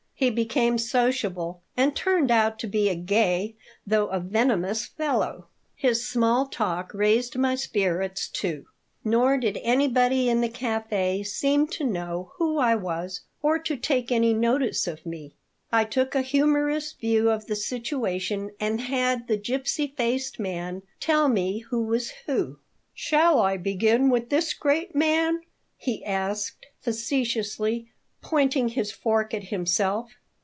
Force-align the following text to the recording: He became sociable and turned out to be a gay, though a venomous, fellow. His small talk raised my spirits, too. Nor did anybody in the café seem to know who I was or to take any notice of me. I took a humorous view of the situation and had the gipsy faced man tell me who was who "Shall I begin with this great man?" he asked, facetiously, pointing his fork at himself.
He 0.15 0.29
became 0.29 0.77
sociable 0.77 1.63
and 1.75 1.95
turned 1.95 2.29
out 2.29 2.59
to 2.59 2.67
be 2.67 2.89
a 2.89 2.93
gay, 2.95 3.55
though 3.87 4.05
a 4.09 4.19
venomous, 4.19 4.85
fellow. 4.85 5.47
His 5.75 6.07
small 6.07 6.45
talk 6.45 6.93
raised 6.93 7.35
my 7.39 7.55
spirits, 7.55 8.27
too. 8.27 8.65
Nor 9.03 9.39
did 9.39 9.57
anybody 9.63 10.29
in 10.29 10.41
the 10.41 10.47
café 10.47 11.25
seem 11.25 11.65
to 11.69 11.83
know 11.83 12.33
who 12.35 12.59
I 12.59 12.75
was 12.75 13.21
or 13.41 13.57
to 13.63 13.75
take 13.75 14.11
any 14.11 14.31
notice 14.31 14.85
of 14.85 15.07
me. 15.07 15.33
I 15.71 15.85
took 15.85 16.13
a 16.13 16.21
humorous 16.21 16.93
view 16.93 17.31
of 17.31 17.47
the 17.47 17.55
situation 17.55 18.51
and 18.59 18.79
had 18.79 19.27
the 19.27 19.37
gipsy 19.37 19.87
faced 19.87 20.37
man 20.39 20.83
tell 20.99 21.29
me 21.29 21.61
who 21.71 21.81
was 21.81 22.11
who 22.27 22.59
"Shall 22.93 23.39
I 23.41 23.57
begin 23.57 24.11
with 24.11 24.29
this 24.29 24.53
great 24.53 24.93
man?" 24.95 25.41
he 25.77 26.05
asked, 26.05 26.67
facetiously, 26.79 27.87
pointing 28.23 28.67
his 28.69 28.91
fork 28.91 29.33
at 29.33 29.45
himself. 29.45 30.11